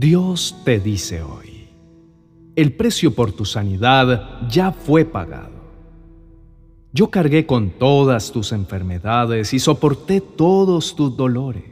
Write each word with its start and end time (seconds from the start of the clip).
Dios 0.00 0.54
te 0.64 0.78
dice 0.78 1.22
hoy, 1.22 1.66
el 2.54 2.72
precio 2.72 3.16
por 3.16 3.32
tu 3.32 3.44
sanidad 3.44 4.48
ya 4.48 4.70
fue 4.70 5.04
pagado. 5.04 5.58
Yo 6.92 7.10
cargué 7.10 7.46
con 7.46 7.70
todas 7.70 8.30
tus 8.30 8.52
enfermedades 8.52 9.52
y 9.52 9.58
soporté 9.58 10.20
todos 10.20 10.94
tus 10.94 11.16
dolores. 11.16 11.64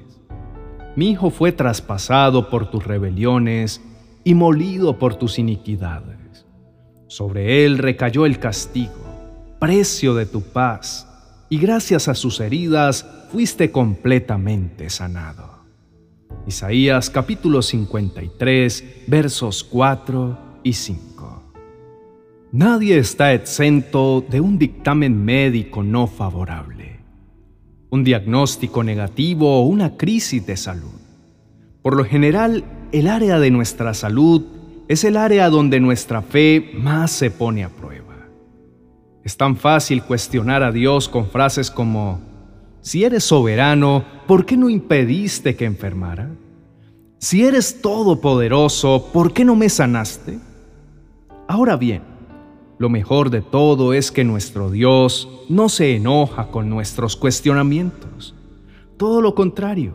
Mi 0.97 1.11
Hijo 1.11 1.31
fue 1.31 1.53
traspasado 1.53 2.51
por 2.51 2.69
tus 2.69 2.85
rebeliones 2.85 3.81
y 4.25 4.35
molido 4.35 4.99
por 4.99 5.15
tus 5.15 5.38
iniquidades. 5.38 6.47
Sobre 7.06 7.65
él 7.65 7.79
recayó 7.79 8.27
el 8.27 8.40
castigo, 8.40 9.06
precio 9.61 10.17
de 10.17 10.27
tu 10.27 10.40
paz, 10.40 11.06
y 11.49 11.58
gracias 11.58 12.08
a 12.08 12.15
sus 12.17 12.40
heridas 12.40 13.06
fuiste 13.31 13.71
completamente 13.71 14.90
sanado. 14.90 15.56
Isaías 16.47 17.11
capítulo 17.11 17.61
53 17.61 19.03
versos 19.09 19.65
4 19.65 20.39
y 20.63 20.75
5. 20.75 21.53
Nadie 22.53 22.99
está 22.99 23.35
exento 23.35 24.25
de 24.29 24.41
un 24.41 24.57
dictamen 24.57 25.25
médico 25.25 25.83
no 25.83 26.07
favorable, 26.07 27.01
un 27.91 28.05
diagnóstico 28.05 28.85
negativo 28.85 29.61
o 29.61 29.67
una 29.67 29.97
crisis 29.97 30.47
de 30.47 30.57
salud. 30.57 30.95
Por 31.83 31.97
lo 31.97 32.05
general, 32.05 32.63
el 32.93 33.09
área 33.09 33.41
de 33.41 33.51
nuestra 33.51 33.93
salud 33.93 34.45
es 34.87 35.03
el 35.03 35.17
área 35.17 35.51
donde 35.51 35.81
nuestra 35.81 36.23
fe 36.23 36.71
más 36.75 37.11
se 37.11 37.33
pone 37.33 37.65
a 37.65 37.71
prueba. 37.71 38.29
Es 39.25 39.37
tan 39.37 39.57
fácil 39.57 40.05
cuestionar 40.05 40.63
a 40.63 40.71
Dios 40.71 41.09
con 41.09 41.29
frases 41.29 41.73
como, 41.73 42.21
si 42.87 43.03
eres 43.03 43.25
soberano, 43.25 44.05
¿por 44.29 44.47
qué 44.47 44.57
no 44.57 44.71
impediste 44.71 45.57
que 45.57 45.65
enfermara? 45.65 46.31
Si 47.19 47.43
eres 47.43 47.83
todopoderoso, 47.83 49.10
¿por 49.13 49.33
qué 49.33 49.45
no 49.45 49.57
me 49.57 49.69
sanaste? 49.69 50.38
Ahora 51.49 51.77
bien, 51.77 52.02
lo 52.79 52.88
mejor 52.88 53.30
de 53.30 53.43
todo 53.43 53.93
es 53.93 54.13
que 54.13 54.23
nuestro 54.23 54.71
Dios 54.71 55.29
no 55.49 55.69
se 55.69 55.97
enoja 55.97 56.52
con 56.52 56.71
nuestros 56.71 57.16
cuestionamientos. 57.16 58.37
Todo 58.97 59.21
lo 59.21 59.35
contrario, 59.35 59.95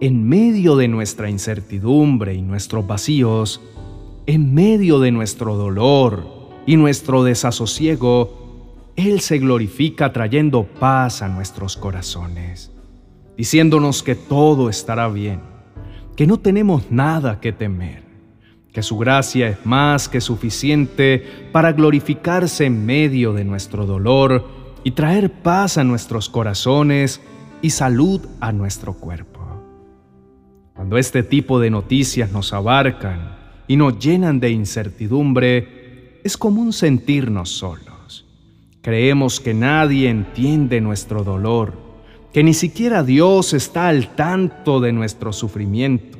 en 0.00 0.26
medio 0.26 0.76
de 0.76 0.88
nuestra 0.88 1.28
incertidumbre 1.28 2.32
y 2.32 2.40
nuestros 2.40 2.86
vacíos, 2.86 3.60
en 4.24 4.54
medio 4.54 5.00
de 5.00 5.12
nuestro 5.12 5.56
dolor 5.56 6.24
y 6.64 6.78
nuestro 6.78 7.24
desasosiego, 7.24 8.41
él 8.96 9.20
se 9.20 9.38
glorifica 9.38 10.12
trayendo 10.12 10.64
paz 10.64 11.22
a 11.22 11.28
nuestros 11.28 11.76
corazones, 11.76 12.70
diciéndonos 13.36 14.02
que 14.02 14.14
todo 14.14 14.68
estará 14.68 15.08
bien, 15.08 15.40
que 16.16 16.26
no 16.26 16.38
tenemos 16.38 16.90
nada 16.90 17.40
que 17.40 17.52
temer, 17.52 18.02
que 18.72 18.82
su 18.82 18.98
gracia 18.98 19.48
es 19.48 19.64
más 19.64 20.08
que 20.08 20.20
suficiente 20.20 21.24
para 21.52 21.72
glorificarse 21.72 22.66
en 22.66 22.84
medio 22.84 23.32
de 23.32 23.44
nuestro 23.44 23.86
dolor 23.86 24.46
y 24.84 24.92
traer 24.92 25.30
paz 25.30 25.78
a 25.78 25.84
nuestros 25.84 26.28
corazones 26.28 27.20
y 27.62 27.70
salud 27.70 28.20
a 28.40 28.52
nuestro 28.52 28.94
cuerpo. 28.94 29.40
Cuando 30.74 30.98
este 30.98 31.22
tipo 31.22 31.60
de 31.60 31.70
noticias 31.70 32.32
nos 32.32 32.52
abarcan 32.52 33.36
y 33.68 33.76
nos 33.76 33.98
llenan 33.98 34.40
de 34.40 34.50
incertidumbre, 34.50 36.20
es 36.24 36.36
común 36.36 36.72
sentirnos 36.72 37.50
solos 37.50 37.91
Creemos 38.82 39.38
que 39.38 39.54
nadie 39.54 40.10
entiende 40.10 40.80
nuestro 40.80 41.22
dolor, 41.22 41.74
que 42.32 42.42
ni 42.42 42.52
siquiera 42.52 43.04
Dios 43.04 43.54
está 43.54 43.86
al 43.86 44.08
tanto 44.16 44.80
de 44.80 44.92
nuestro 44.92 45.32
sufrimiento. 45.32 46.18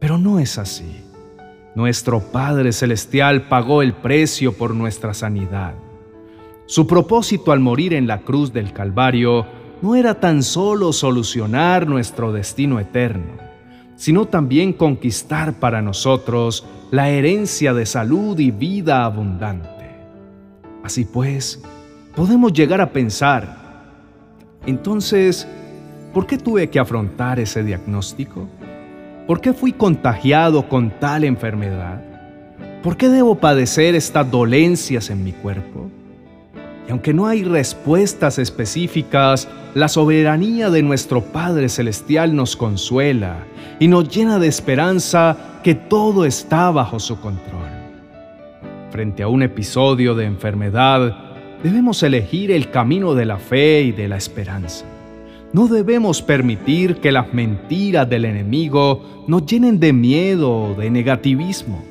Pero 0.00 0.18
no 0.18 0.40
es 0.40 0.58
así. 0.58 1.04
Nuestro 1.76 2.18
Padre 2.32 2.72
Celestial 2.72 3.42
pagó 3.42 3.82
el 3.82 3.92
precio 3.92 4.52
por 4.52 4.74
nuestra 4.74 5.14
sanidad. 5.14 5.74
Su 6.66 6.88
propósito 6.88 7.52
al 7.52 7.60
morir 7.60 7.94
en 7.94 8.08
la 8.08 8.22
cruz 8.22 8.52
del 8.52 8.72
Calvario 8.72 9.46
no 9.80 9.94
era 9.94 10.18
tan 10.18 10.42
solo 10.42 10.92
solucionar 10.92 11.86
nuestro 11.86 12.32
destino 12.32 12.80
eterno, 12.80 13.38
sino 13.94 14.26
también 14.26 14.72
conquistar 14.72 15.60
para 15.60 15.82
nosotros 15.82 16.66
la 16.90 17.10
herencia 17.10 17.74
de 17.74 17.86
salud 17.86 18.36
y 18.40 18.50
vida 18.50 19.04
abundante. 19.04 19.79
Así 20.82 21.04
pues, 21.04 21.60
podemos 22.14 22.52
llegar 22.52 22.80
a 22.80 22.92
pensar, 22.92 23.60
entonces, 24.66 25.46
¿por 26.12 26.26
qué 26.26 26.38
tuve 26.38 26.68
que 26.68 26.78
afrontar 26.78 27.40
ese 27.40 27.62
diagnóstico? 27.62 28.48
¿Por 29.26 29.40
qué 29.40 29.52
fui 29.52 29.72
contagiado 29.72 30.68
con 30.68 30.90
tal 30.98 31.24
enfermedad? 31.24 32.02
¿Por 32.82 32.96
qué 32.96 33.08
debo 33.08 33.36
padecer 33.36 33.94
estas 33.94 34.30
dolencias 34.30 35.10
en 35.10 35.22
mi 35.22 35.32
cuerpo? 35.32 35.90
Y 36.88 36.90
aunque 36.90 37.14
no 37.14 37.26
hay 37.26 37.44
respuestas 37.44 38.38
específicas, 38.38 39.48
la 39.74 39.88
soberanía 39.88 40.70
de 40.70 40.82
nuestro 40.82 41.22
Padre 41.22 41.68
Celestial 41.68 42.34
nos 42.34 42.56
consuela 42.56 43.44
y 43.78 43.86
nos 43.86 44.08
llena 44.08 44.38
de 44.38 44.48
esperanza 44.48 45.36
que 45.62 45.74
todo 45.74 46.24
está 46.24 46.70
bajo 46.70 46.98
su 46.98 47.20
control. 47.20 47.79
Frente 49.00 49.22
a 49.22 49.28
un 49.28 49.42
episodio 49.42 50.14
de 50.14 50.26
enfermedad, 50.26 51.16
debemos 51.62 52.02
elegir 52.02 52.50
el 52.50 52.70
camino 52.70 53.14
de 53.14 53.24
la 53.24 53.38
fe 53.38 53.80
y 53.80 53.92
de 53.92 54.08
la 54.08 54.18
esperanza. 54.18 54.84
No 55.54 55.68
debemos 55.68 56.20
permitir 56.20 56.96
que 56.96 57.10
las 57.10 57.32
mentiras 57.32 58.10
del 58.10 58.26
enemigo 58.26 59.24
nos 59.26 59.46
llenen 59.46 59.80
de 59.80 59.94
miedo 59.94 60.54
o 60.54 60.74
de 60.74 60.90
negativismo. 60.90 61.82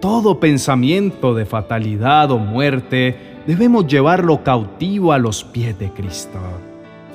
Todo 0.00 0.38
pensamiento 0.38 1.34
de 1.34 1.46
fatalidad 1.46 2.30
o 2.30 2.38
muerte 2.38 3.16
debemos 3.44 3.88
llevarlo 3.88 4.44
cautivo 4.44 5.12
a 5.12 5.18
los 5.18 5.42
pies 5.42 5.76
de 5.80 5.90
Cristo. 5.90 6.38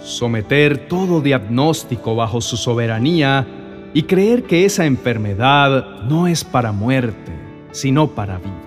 Someter 0.04 0.90
todo 0.90 1.22
diagnóstico 1.22 2.18
bajo 2.18 2.42
su 2.42 2.58
soberanía 2.58 3.48
y 3.94 4.04
creer 4.04 4.44
que 4.44 4.66
esa 4.66 4.86
enfermedad 4.86 6.02
no 6.02 6.28
es 6.28 6.44
para 6.44 6.74
muerte, 6.74 7.32
sino 7.72 8.10
para 8.10 8.38
vida 8.38 8.61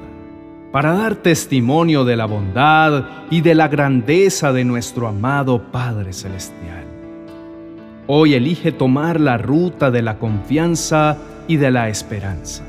para 0.75 0.93
dar 0.93 1.15
testimonio 1.15 2.05
de 2.05 2.17
la 2.17 2.27
bondad 2.27 3.05
y 3.31 3.43
de 3.43 3.55
la 3.55 3.69
grandeza 3.69 4.53
de 4.53 4.65
nuestro 4.65 5.07
amado 5.07 5.63
Padre 5.71 6.13
Celestial. 6.13 6.85
Hoy 8.09 8.35
elige 8.35 8.73
tomar 8.73 9.21
la 9.21 9.39
ruta 9.39 9.93
de 9.93 10.03
la 10.03 10.19
confianza 10.19 11.17
y 11.47 11.59
de 11.59 11.71
la 11.71 11.89
esperanza. 11.89 12.65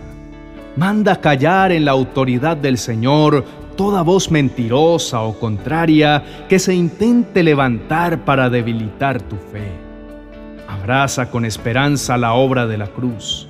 Manda 0.77 1.19
callar 1.19 1.71
en 1.71 1.85
la 1.85 1.93
autoridad 1.93 2.57
del 2.57 2.77
Señor 2.77 3.43
toda 3.75 4.03
voz 4.03 4.29
mentirosa 4.29 5.21
o 5.21 5.39
contraria 5.39 6.45
que 6.47 6.59
se 6.59 6.75
intente 6.75 7.41
levantar 7.41 8.23
para 8.23 8.51
debilitar 8.51 9.19
tu 9.19 9.35
fe. 9.35 9.71
Abraza 10.67 11.31
con 11.31 11.43
esperanza 11.43 12.19
la 12.19 12.33
obra 12.33 12.67
de 12.67 12.77
la 12.77 12.85
cruz 12.85 13.47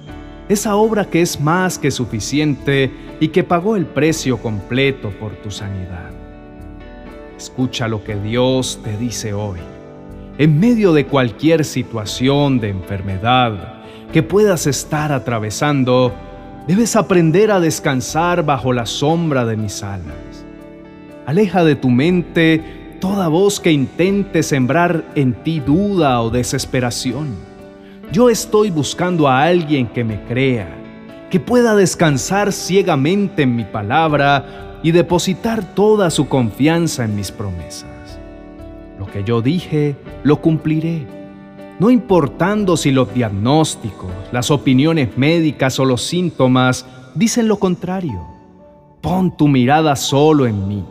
esa 0.48 0.76
obra 0.76 1.06
que 1.06 1.22
es 1.22 1.40
más 1.40 1.80
que 1.80 1.90
suficiente 1.90 2.92
y 3.20 3.30
que 3.30 3.44
pagó 3.44 3.76
el 3.76 3.86
precio 3.86 4.38
completo 4.38 5.10
por 5.20 5.34
tu 5.38 5.50
sanidad. 5.50 6.12
Escucha 7.38 7.88
lo 7.88 8.04
que 8.04 8.16
Dios 8.16 8.80
te 8.84 8.96
dice 8.98 9.34
hoy. 9.34 9.60
En 10.38 10.60
medio 10.60 10.94
de 10.94 11.06
cualquier 11.06 11.66
situación 11.66 12.60
de 12.60 12.70
enfermedad 12.70 13.82
que 14.12 14.22
puedas 14.22 14.68
estar 14.68 15.12
atravesando, 15.12 16.14
debes 16.68 16.96
aprender 16.96 17.52
a 17.52 17.60
descansar 17.60 18.46
bajo 18.46 18.72
la 18.72 18.86
sombra 18.86 19.46
de 19.46 19.58
mis 19.58 19.82
alas. 19.82 20.46
Aleja 21.26 21.64
de 21.64 21.76
tu 21.76 21.90
mente 21.90 22.98
toda 23.00 23.28
voz 23.30 23.60
que 23.60 23.72
intente 23.72 24.44
sembrar 24.44 25.06
en 25.16 25.34
ti 25.34 25.60
duda 25.60 26.22
o 26.22 26.30
desesperación 26.30 27.55
yo 28.12 28.30
estoy 28.30 28.70
buscando 28.70 29.28
a 29.28 29.44
alguien 29.44 29.88
que 29.88 30.04
me 30.04 30.24
crea, 30.26 30.68
que 31.30 31.40
pueda 31.40 31.76
descansar 31.76 32.52
ciegamente 32.54 33.44
en 33.44 33.56
mi 33.56 33.64
palabra 33.64 34.80
y 34.84 34.92
depositar 34.92 35.76
toda 35.76 36.10
su 36.10 36.28
confianza 36.28 37.04
en 37.04 37.16
mis 37.16 37.32
promesas. 37.32 38.20
Lo 39.00 39.08
que 39.08 39.24
yo 39.24 39.42
dije, 39.42 39.96
lo 40.24 40.42
cumpliré, 40.42 41.06
no 41.78 41.90
importando 41.90 42.78
si 42.78 42.92
los 42.92 43.14
diagnósticos, 43.14 44.12
las 44.32 44.50
opiniones 44.50 45.18
médicas 45.18 45.78
o 45.80 45.84
los 45.84 46.04
síntomas 46.04 46.86
dicen 47.16 47.50
lo 47.50 47.60
contrario. 47.60 48.22
Pon 49.02 49.36
tu 49.36 49.50
mirada 49.50 49.98
solo 49.98 50.48
en 50.48 50.68
mí. 50.70 50.86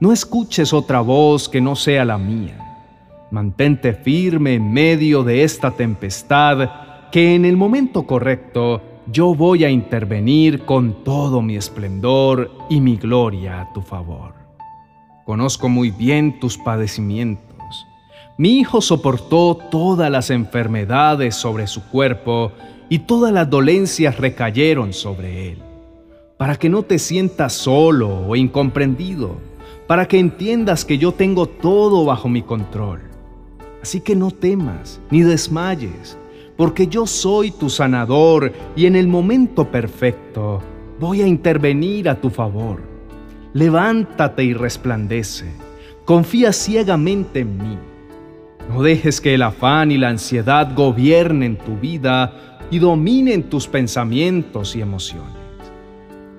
No 0.00 0.12
escuches 0.12 0.72
otra 0.72 1.00
voz 1.00 1.48
que 1.48 1.60
no 1.60 1.76
sea 1.76 2.04
la 2.04 2.18
mía. 2.18 2.65
Mantente 3.36 3.92
firme 3.92 4.54
en 4.54 4.72
medio 4.72 5.22
de 5.22 5.44
esta 5.44 5.70
tempestad 5.70 7.10
que 7.12 7.34
en 7.34 7.44
el 7.44 7.54
momento 7.54 8.06
correcto 8.06 8.80
yo 9.12 9.34
voy 9.34 9.62
a 9.62 9.68
intervenir 9.68 10.64
con 10.64 11.04
todo 11.04 11.42
mi 11.42 11.54
esplendor 11.54 12.50
y 12.70 12.80
mi 12.80 12.96
gloria 12.96 13.60
a 13.60 13.72
tu 13.74 13.82
favor. 13.82 14.32
Conozco 15.26 15.68
muy 15.68 15.90
bien 15.90 16.40
tus 16.40 16.56
padecimientos. 16.56 17.86
Mi 18.38 18.58
hijo 18.58 18.80
soportó 18.80 19.54
todas 19.70 20.10
las 20.10 20.30
enfermedades 20.30 21.34
sobre 21.34 21.66
su 21.66 21.86
cuerpo 21.90 22.52
y 22.88 23.00
todas 23.00 23.34
las 23.34 23.50
dolencias 23.50 24.16
recayeron 24.16 24.94
sobre 24.94 25.52
él, 25.52 25.58
para 26.38 26.56
que 26.56 26.70
no 26.70 26.84
te 26.84 26.98
sientas 26.98 27.52
solo 27.52 28.26
o 28.26 28.34
incomprendido, 28.34 29.36
para 29.86 30.08
que 30.08 30.18
entiendas 30.18 30.86
que 30.86 30.96
yo 30.96 31.12
tengo 31.12 31.44
todo 31.44 32.06
bajo 32.06 32.30
mi 32.30 32.40
control. 32.40 33.15
Así 33.82 34.00
que 34.00 34.16
no 34.16 34.30
temas 34.30 35.00
ni 35.10 35.22
desmayes, 35.22 36.18
porque 36.56 36.86
yo 36.86 37.06
soy 37.06 37.50
tu 37.50 37.70
sanador 37.70 38.52
y 38.74 38.86
en 38.86 38.96
el 38.96 39.08
momento 39.08 39.70
perfecto 39.70 40.62
voy 40.98 41.22
a 41.22 41.26
intervenir 41.26 42.08
a 42.08 42.20
tu 42.20 42.30
favor. 42.30 42.82
Levántate 43.52 44.44
y 44.44 44.54
resplandece, 44.54 45.46
confía 46.04 46.52
ciegamente 46.52 47.40
en 47.40 47.58
mí. 47.58 47.78
No 48.70 48.82
dejes 48.82 49.20
que 49.20 49.34
el 49.34 49.42
afán 49.42 49.92
y 49.92 49.98
la 49.98 50.08
ansiedad 50.08 50.74
gobiernen 50.74 51.56
tu 51.56 51.76
vida 51.76 52.58
y 52.70 52.78
dominen 52.78 53.44
tus 53.44 53.68
pensamientos 53.68 54.74
y 54.74 54.80
emociones. 54.80 55.36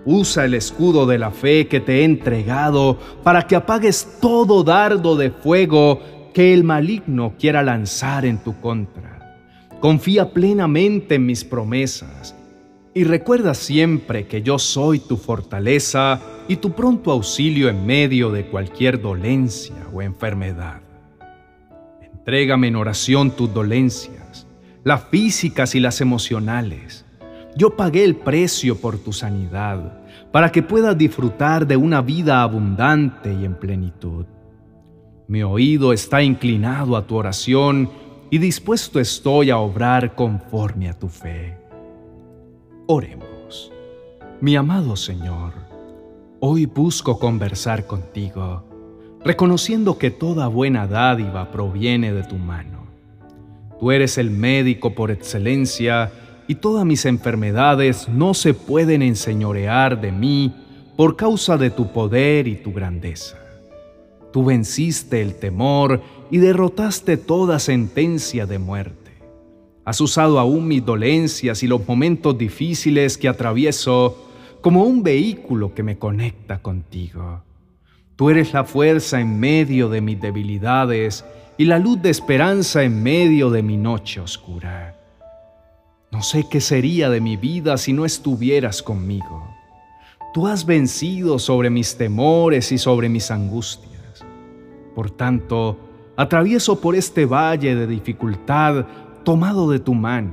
Usa 0.06 0.46
el 0.46 0.54
escudo 0.54 1.06
de 1.06 1.18
la 1.18 1.32
fe 1.32 1.68
que 1.68 1.80
te 1.80 2.00
he 2.00 2.04
entregado 2.04 2.98
para 3.24 3.46
que 3.46 3.56
apagues 3.56 4.18
todo 4.22 4.64
dardo 4.64 5.16
de 5.16 5.32
fuego 5.32 6.00
que 6.38 6.54
el 6.54 6.64
maligno 6.64 7.34
quiera 7.40 7.64
lanzar 7.64 8.24
en 8.24 8.38
tu 8.38 8.62
contra. 8.62 9.40
Confía 9.80 10.34
plenamente 10.34 11.16
en 11.16 11.26
mis 11.26 11.44
promesas 11.44 12.36
y 12.94 13.06
recuerda 13.06 13.56
siempre 13.56 14.28
que 14.28 14.44
yo 14.44 14.60
soy 14.60 15.00
tu 15.00 15.18
fortaleza 15.18 16.22
y 16.48 16.58
tu 16.58 16.74
pronto 16.74 17.12
auxilio 17.12 17.70
en 17.70 17.88
medio 17.88 18.30
de 18.32 18.46
cualquier 18.46 19.02
dolencia 19.02 19.74
o 19.92 20.04
enfermedad. 20.04 20.82
Entrégame 22.04 22.68
en 22.68 22.76
oración 22.76 23.32
tus 23.32 23.52
dolencias, 23.52 24.46
las 24.84 25.06
físicas 25.06 25.74
y 25.74 25.80
las 25.80 26.02
emocionales. 26.02 27.04
Yo 27.56 27.76
pagué 27.76 28.04
el 28.04 28.16
precio 28.16 28.80
por 28.80 29.00
tu 29.00 29.12
sanidad, 29.12 30.04
para 30.32 30.52
que 30.52 30.62
puedas 30.62 30.96
disfrutar 30.96 31.66
de 31.66 31.78
una 31.78 32.04
vida 32.04 32.44
abundante 32.44 33.34
y 33.34 33.44
en 33.44 33.56
plenitud. 33.56 34.28
Mi 35.30 35.44
oído 35.44 35.92
está 35.92 36.24
inclinado 36.24 36.96
a 36.96 37.06
tu 37.06 37.18
oración 37.18 37.90
y 38.30 38.38
dispuesto 38.38 38.98
estoy 38.98 39.50
a 39.50 39.58
obrar 39.58 40.16
conforme 40.16 40.88
a 40.88 40.94
tu 40.94 41.10
fe. 41.10 41.58
Oremos. 42.88 43.74
Mi 44.40 44.56
amado 44.56 44.96
Señor, 44.96 45.52
hoy 46.40 46.66
busco 46.66 47.20
conversar 47.20 47.86
contigo, 47.86 48.64
reconociendo 49.26 49.98
que 49.98 50.12
toda 50.12 50.48
buena 50.48 50.88
dádiva 50.88 51.52
proviene 51.52 52.14
de 52.14 52.24
tu 52.24 52.36
mano. 52.36 52.88
Tú 53.82 53.92
eres 53.92 54.18
el 54.18 54.32
médico 54.32 54.96
por 54.96 55.12
excelencia 55.12 56.10
y 56.48 56.56
todas 56.56 56.86
mis 56.86 57.06
enfermedades 57.06 58.08
no 58.08 58.34
se 58.34 58.54
pueden 58.54 59.02
enseñorear 59.02 60.00
de 60.00 60.14
mí 60.14 60.56
por 60.96 61.18
causa 61.18 61.58
de 61.58 61.70
tu 61.70 61.92
poder 61.92 62.48
y 62.48 62.56
tu 62.56 62.72
grandeza. 62.72 63.38
Tú 64.38 64.46
venciste 64.46 65.24
el 65.24 65.34
temor 65.34 66.00
y 66.30 66.38
derrotaste 66.38 67.18
toda 67.18 67.58
sentencia 67.58 68.46
de 68.46 68.60
muerte. 68.60 69.14
Has 69.84 70.00
usado 70.00 70.38
aún 70.38 70.68
mis 70.68 70.86
dolencias 70.86 71.64
y 71.64 71.68
los 71.68 71.88
momentos 71.88 72.38
difíciles 72.38 73.18
que 73.18 73.30
atravieso 73.30 74.30
como 74.62 74.84
un 74.84 75.02
vehículo 75.02 75.74
que 75.74 75.82
me 75.82 75.98
conecta 75.98 76.62
contigo. 76.62 77.42
Tú 78.16 78.30
eres 78.30 78.54
la 78.54 78.64
fuerza 78.64 79.20
en 79.20 79.40
medio 79.40 79.90
de 79.90 80.02
mis 80.02 80.22
debilidades 80.22 81.26
y 81.58 81.66
la 81.66 81.80
luz 81.80 82.00
de 82.04 82.12
esperanza 82.12 82.84
en 82.84 83.02
medio 83.02 83.50
de 83.50 83.64
mi 83.64 83.78
noche 83.78 84.20
oscura. 84.20 85.00
No 86.12 86.22
sé 86.22 86.46
qué 86.48 86.62
sería 86.62 87.10
de 87.10 87.22
mi 87.22 87.38
vida 87.38 87.76
si 87.78 87.92
no 87.92 88.06
estuvieras 88.06 88.84
conmigo. 88.84 89.48
Tú 90.32 90.46
has 90.46 90.64
vencido 90.64 91.40
sobre 91.40 91.72
mis 91.72 91.98
temores 91.98 92.72
y 92.72 92.78
sobre 92.78 93.10
mis 93.10 93.32
angustias. 93.32 93.97
Por 94.98 95.12
tanto, 95.12 95.78
atravieso 96.16 96.82
por 96.82 96.96
este 96.96 97.28
valle 97.28 97.76
de 97.76 97.86
dificultad 97.86 98.88
tomado 99.24 99.70
de 99.70 99.78
tu 99.78 99.94
mano. 99.94 100.32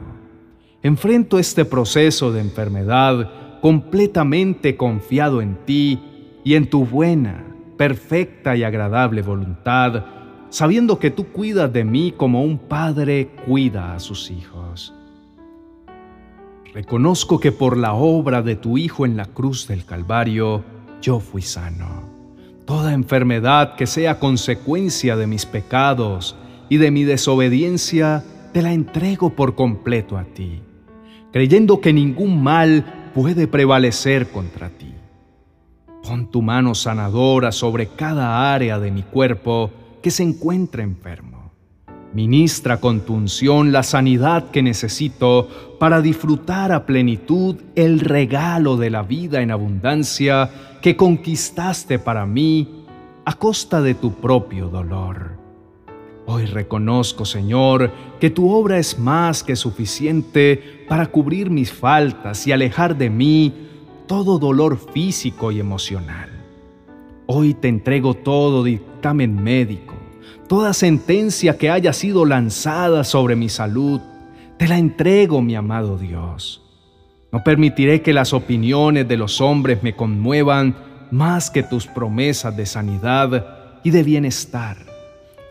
Enfrento 0.82 1.38
este 1.38 1.66
proceso 1.66 2.32
de 2.32 2.40
enfermedad 2.40 3.60
completamente 3.60 4.78
confiado 4.78 5.42
en 5.42 5.58
ti 5.66 6.00
y 6.44 6.54
en 6.54 6.70
tu 6.70 6.86
buena, 6.86 7.44
perfecta 7.76 8.56
y 8.56 8.64
agradable 8.64 9.20
voluntad, 9.20 10.06
sabiendo 10.48 10.98
que 10.98 11.10
tú 11.10 11.26
cuidas 11.26 11.70
de 11.70 11.84
mí 11.84 12.14
como 12.16 12.42
un 12.42 12.56
padre 12.56 13.32
cuida 13.44 13.94
a 13.94 14.00
sus 14.00 14.30
hijos. 14.30 14.94
Reconozco 16.72 17.38
que 17.38 17.52
por 17.52 17.76
la 17.76 17.92
obra 17.92 18.40
de 18.40 18.56
tu 18.56 18.78
Hijo 18.78 19.04
en 19.04 19.18
la 19.18 19.26
cruz 19.26 19.68
del 19.68 19.84
Calvario, 19.84 20.64
yo 21.02 21.20
fui 21.20 21.42
sano. 21.42 22.03
Toda 22.64 22.94
enfermedad 22.94 23.76
que 23.76 23.86
sea 23.86 24.18
consecuencia 24.18 25.16
de 25.16 25.26
mis 25.26 25.44
pecados 25.44 26.34
y 26.70 26.78
de 26.78 26.90
mi 26.90 27.04
desobediencia, 27.04 28.24
te 28.52 28.62
la 28.62 28.72
entrego 28.72 29.30
por 29.30 29.54
completo 29.54 30.16
a 30.16 30.24
ti, 30.24 30.62
creyendo 31.30 31.80
que 31.80 31.92
ningún 31.92 32.42
mal 32.42 33.10
puede 33.14 33.46
prevalecer 33.48 34.30
contra 34.30 34.70
ti. 34.70 34.94
Pon 36.02 36.30
tu 36.30 36.40
mano 36.40 36.74
sanadora 36.74 37.52
sobre 37.52 37.88
cada 37.88 38.54
área 38.54 38.78
de 38.78 38.90
mi 38.90 39.02
cuerpo 39.02 39.70
que 40.02 40.10
se 40.10 40.22
encuentre 40.22 40.82
enfermo. 40.82 41.52
Ministra 42.14 42.78
con 42.78 43.00
tu 43.00 43.14
unción 43.14 43.72
la 43.72 43.82
sanidad 43.82 44.50
que 44.50 44.62
necesito 44.62 45.48
para 45.80 46.00
disfrutar 46.00 46.70
a 46.70 46.86
plenitud 46.86 47.56
el 47.74 48.00
regalo 48.00 48.76
de 48.76 48.90
la 48.90 49.02
vida 49.02 49.42
en 49.42 49.50
abundancia 49.50 50.73
que 50.84 50.96
conquistaste 50.96 51.98
para 51.98 52.26
mí 52.26 52.84
a 53.24 53.32
costa 53.32 53.80
de 53.80 53.94
tu 53.94 54.12
propio 54.12 54.68
dolor. 54.68 55.30
Hoy 56.26 56.44
reconozco, 56.44 57.24
Señor, 57.24 57.90
que 58.20 58.28
tu 58.28 58.52
obra 58.52 58.76
es 58.76 58.98
más 58.98 59.42
que 59.42 59.56
suficiente 59.56 60.84
para 60.86 61.06
cubrir 61.06 61.48
mis 61.48 61.72
faltas 61.72 62.46
y 62.46 62.52
alejar 62.52 62.98
de 62.98 63.08
mí 63.08 63.54
todo 64.06 64.38
dolor 64.38 64.76
físico 64.76 65.50
y 65.52 65.58
emocional. 65.58 66.28
Hoy 67.24 67.54
te 67.54 67.68
entrego 67.68 68.12
todo 68.12 68.62
dictamen 68.62 69.42
médico, 69.42 69.94
toda 70.48 70.74
sentencia 70.74 71.56
que 71.56 71.70
haya 71.70 71.94
sido 71.94 72.26
lanzada 72.26 73.04
sobre 73.04 73.36
mi 73.36 73.48
salud, 73.48 74.02
te 74.58 74.68
la 74.68 74.76
entrego, 74.76 75.40
mi 75.40 75.54
amado 75.54 75.96
Dios. 75.96 76.63
No 77.34 77.42
permitiré 77.42 78.00
que 78.00 78.12
las 78.12 78.32
opiniones 78.32 79.08
de 79.08 79.16
los 79.16 79.40
hombres 79.40 79.82
me 79.82 79.96
conmuevan 79.96 80.76
más 81.10 81.50
que 81.50 81.64
tus 81.64 81.84
promesas 81.84 82.56
de 82.56 82.64
sanidad 82.64 83.80
y 83.82 83.90
de 83.90 84.04
bienestar. 84.04 84.76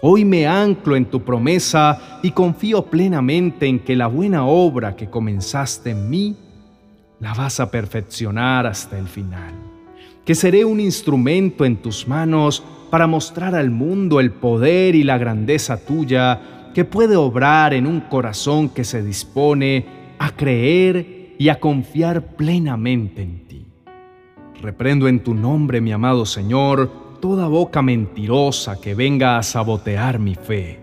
Hoy 0.01 0.23
me 0.23 0.47
anclo 0.47 0.95
en 0.95 1.03
tu 1.03 1.23
promesa 1.25 2.19
y 2.23 2.31
confío 2.31 2.85
plenamente 2.85 3.67
en 3.67 3.79
que 3.79 3.97
la 3.97 4.07
buena 4.07 4.45
obra 4.45 4.95
que 4.95 5.09
comenzaste 5.09 5.89
en 5.89 6.09
mí 6.09 6.37
la 7.19 7.33
vas 7.33 7.59
a 7.59 7.69
perfeccionar 7.69 8.65
hasta 8.65 8.97
el 8.97 9.09
final. 9.09 9.53
Que 10.23 10.35
seré 10.35 10.63
un 10.63 10.79
instrumento 10.79 11.65
en 11.65 11.75
tus 11.75 12.07
manos 12.07 12.63
para 12.91 13.07
mostrar 13.07 13.55
al 13.55 13.71
mundo 13.71 14.21
el 14.21 14.31
poder 14.31 14.95
y 14.95 15.03
la 15.03 15.17
grandeza 15.17 15.75
tuya 15.75 16.69
que 16.73 16.85
puede 16.85 17.17
obrar 17.17 17.73
en 17.73 17.85
un 17.85 17.99
corazón 17.99 18.69
que 18.69 18.85
se 18.85 19.03
dispone 19.03 19.85
a 20.17 20.31
creer 20.31 21.12
y 21.37 21.49
a 21.49 21.59
confiar 21.59 22.35
plenamente 22.35 23.21
en 23.21 23.47
ti. 23.47 23.65
Reprendo 24.61 25.07
en 25.07 25.23
tu 25.23 25.33
nombre, 25.33 25.81
mi 25.81 25.91
amado 25.91 26.25
Señor, 26.25 26.89
toda 27.19 27.47
boca 27.47 27.81
mentirosa 27.81 28.79
que 28.79 28.95
venga 28.95 29.37
a 29.37 29.43
sabotear 29.43 30.19
mi 30.19 30.35
fe. 30.35 30.79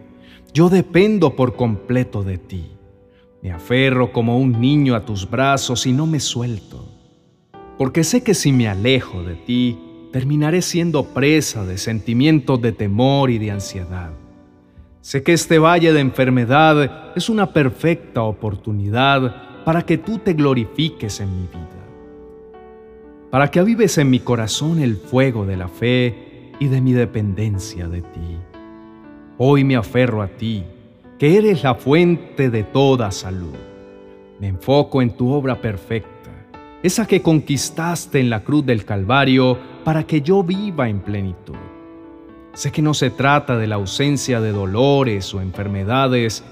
Yo 0.52 0.68
dependo 0.68 1.36
por 1.36 1.56
completo 1.56 2.22
de 2.22 2.38
ti. 2.38 2.72
Me 3.42 3.52
aferro 3.52 4.12
como 4.12 4.38
un 4.38 4.60
niño 4.60 4.94
a 4.94 5.04
tus 5.06 5.28
brazos 5.28 5.86
y 5.86 5.92
no 5.92 6.06
me 6.06 6.20
suelto, 6.20 6.86
porque 7.78 8.04
sé 8.04 8.22
que 8.22 8.34
si 8.34 8.52
me 8.52 8.68
alejo 8.68 9.22
de 9.22 9.34
ti, 9.34 9.78
terminaré 10.12 10.60
siendo 10.60 11.04
presa 11.04 11.64
de 11.64 11.78
sentimientos 11.78 12.60
de 12.60 12.72
temor 12.72 13.30
y 13.30 13.38
de 13.38 13.50
ansiedad. 13.52 14.10
Sé 15.00 15.22
que 15.22 15.32
este 15.32 15.58
valle 15.58 15.94
de 15.94 16.00
enfermedad 16.00 17.16
es 17.16 17.30
una 17.30 17.54
perfecta 17.54 18.22
oportunidad 18.22 19.49
para 19.64 19.82
que 19.82 19.98
tú 19.98 20.18
te 20.18 20.32
glorifiques 20.32 21.20
en 21.20 21.30
mi 21.34 21.46
vida, 21.46 21.86
para 23.30 23.50
que 23.50 23.60
avives 23.60 23.98
en 23.98 24.10
mi 24.10 24.20
corazón 24.20 24.80
el 24.80 24.96
fuego 24.96 25.46
de 25.46 25.56
la 25.56 25.68
fe 25.68 26.52
y 26.58 26.68
de 26.68 26.80
mi 26.80 26.92
dependencia 26.92 27.88
de 27.88 28.02
ti. 28.02 28.38
Hoy 29.38 29.64
me 29.64 29.76
aferro 29.76 30.22
a 30.22 30.28
ti, 30.28 30.64
que 31.18 31.36
eres 31.36 31.62
la 31.62 31.74
fuente 31.74 32.50
de 32.50 32.62
toda 32.64 33.10
salud. 33.10 33.54
Me 34.38 34.48
enfoco 34.48 35.02
en 35.02 35.16
tu 35.16 35.30
obra 35.32 35.60
perfecta, 35.60 36.30
esa 36.82 37.06
que 37.06 37.22
conquistaste 37.22 38.20
en 38.20 38.30
la 38.30 38.42
cruz 38.42 38.64
del 38.64 38.84
Calvario 38.84 39.58
para 39.84 40.04
que 40.04 40.22
yo 40.22 40.42
viva 40.42 40.88
en 40.88 41.00
plenitud. 41.00 41.56
Sé 42.52 42.72
que 42.72 42.82
no 42.82 42.94
se 42.94 43.10
trata 43.10 43.56
de 43.56 43.66
la 43.66 43.76
ausencia 43.76 44.40
de 44.40 44.52
dolores 44.52 45.32
o 45.34 45.40
enfermedades, 45.40 46.44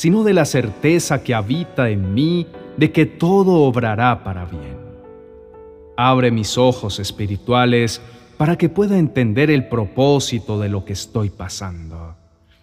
sino 0.00 0.24
de 0.24 0.32
la 0.32 0.46
certeza 0.46 1.22
que 1.22 1.34
habita 1.34 1.90
en 1.90 2.14
mí 2.14 2.46
de 2.78 2.90
que 2.90 3.04
todo 3.04 3.64
obrará 3.64 4.24
para 4.24 4.46
bien. 4.46 4.78
Abre 5.94 6.30
mis 6.30 6.56
ojos 6.56 6.98
espirituales 6.98 8.00
para 8.38 8.56
que 8.56 8.70
pueda 8.70 8.96
entender 8.96 9.50
el 9.50 9.68
propósito 9.68 10.58
de 10.58 10.70
lo 10.70 10.86
que 10.86 10.94
estoy 10.94 11.28
pasando, 11.28 12.16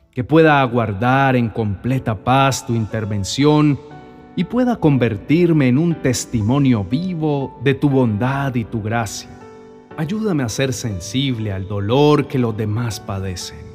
que 0.10 0.24
pueda 0.24 0.62
aguardar 0.62 1.36
en 1.36 1.50
completa 1.50 2.16
paz 2.16 2.66
tu 2.66 2.74
intervención 2.74 3.80
y 4.36 4.46
pueda 4.46 4.78
convertirme 4.78 5.68
en 5.68 5.78
un 5.78 5.94
testimonio 6.02 6.86
vivo 6.86 7.60
de 7.64 7.76
tu 7.76 7.88
bondad 7.88 8.56
y 8.56 8.64
tu 8.64 8.82
gracia. 8.82 9.30
Ayúdame 9.96 10.42
a 10.42 10.50
ser 10.50 10.74
sensible 10.74 11.54
al 11.54 11.68
dolor 11.68 12.28
que 12.28 12.40
los 12.40 12.58
demás 12.58 13.00
padecen. 13.00 13.67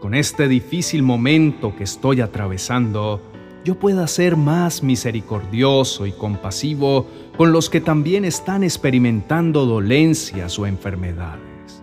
Con 0.00 0.14
este 0.14 0.48
difícil 0.48 1.02
momento 1.02 1.76
que 1.76 1.84
estoy 1.84 2.22
atravesando, 2.22 3.20
yo 3.66 3.78
pueda 3.78 4.06
ser 4.06 4.34
más 4.34 4.82
misericordioso 4.82 6.06
y 6.06 6.12
compasivo 6.12 7.06
con 7.36 7.52
los 7.52 7.68
que 7.68 7.82
también 7.82 8.24
están 8.24 8.64
experimentando 8.64 9.66
dolencias 9.66 10.58
o 10.58 10.66
enfermedades. 10.66 11.82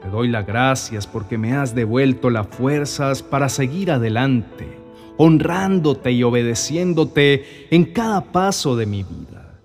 Te 0.00 0.08
doy 0.10 0.28
las 0.28 0.46
gracias 0.46 1.08
porque 1.08 1.38
me 1.38 1.54
has 1.54 1.74
devuelto 1.74 2.30
las 2.30 2.46
fuerzas 2.46 3.24
para 3.24 3.48
seguir 3.48 3.90
adelante, 3.90 4.78
honrándote 5.16 6.12
y 6.12 6.22
obedeciéndote 6.22 7.66
en 7.72 7.86
cada 7.86 8.30
paso 8.30 8.76
de 8.76 8.86
mi 8.86 9.02
vida. 9.02 9.58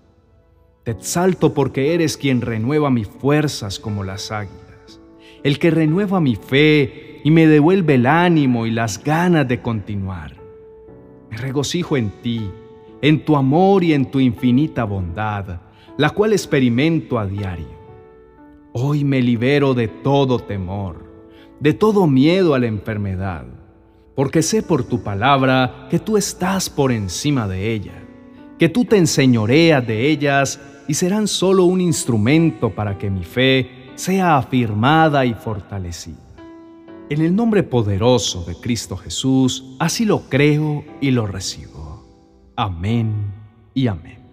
Te 0.82 0.90
exalto 0.90 1.54
porque 1.54 1.94
eres 1.94 2.16
quien 2.16 2.40
renueva 2.40 2.90
mis 2.90 3.06
fuerzas 3.06 3.78
como 3.78 4.02
las 4.02 4.32
águilas, 4.32 5.00
el 5.44 5.60
que 5.60 5.70
renueva 5.70 6.20
mi 6.20 6.34
fe 6.34 7.13
y 7.24 7.30
me 7.30 7.46
devuelve 7.46 7.94
el 7.94 8.06
ánimo 8.06 8.66
y 8.66 8.70
las 8.70 9.02
ganas 9.02 9.48
de 9.48 9.62
continuar. 9.62 10.36
Me 11.30 11.38
regocijo 11.38 11.96
en 11.96 12.10
ti, 12.22 12.50
en 13.00 13.24
tu 13.24 13.34
amor 13.34 13.82
y 13.82 13.94
en 13.94 14.10
tu 14.10 14.20
infinita 14.20 14.84
bondad, 14.84 15.58
la 15.96 16.10
cual 16.10 16.32
experimento 16.32 17.18
a 17.18 17.26
diario. 17.26 17.82
Hoy 18.72 19.04
me 19.04 19.22
libero 19.22 19.72
de 19.72 19.88
todo 19.88 20.38
temor, 20.38 21.02
de 21.60 21.72
todo 21.72 22.06
miedo 22.06 22.52
a 22.52 22.58
la 22.58 22.66
enfermedad, 22.66 23.46
porque 24.14 24.42
sé 24.42 24.62
por 24.62 24.84
tu 24.84 25.02
palabra 25.02 25.86
que 25.90 25.98
tú 25.98 26.18
estás 26.18 26.68
por 26.68 26.92
encima 26.92 27.48
de 27.48 27.72
ella, 27.72 27.94
que 28.58 28.68
tú 28.68 28.84
te 28.84 28.98
enseñoreas 28.98 29.86
de 29.86 30.10
ellas 30.10 30.60
y 30.86 30.92
serán 30.92 31.26
solo 31.26 31.64
un 31.64 31.80
instrumento 31.80 32.68
para 32.68 32.98
que 32.98 33.08
mi 33.08 33.24
fe 33.24 33.70
sea 33.94 34.36
afirmada 34.36 35.24
y 35.24 35.32
fortalecida. 35.32 36.23
En 37.10 37.20
el 37.20 37.36
nombre 37.36 37.62
poderoso 37.62 38.44
de 38.46 38.54
Cristo 38.54 38.96
Jesús, 38.96 39.76
así 39.78 40.06
lo 40.06 40.22
creo 40.30 40.84
y 41.02 41.10
lo 41.10 41.26
recibo. 41.26 42.02
Amén 42.56 43.12
y 43.74 43.88
amén. 43.88 44.23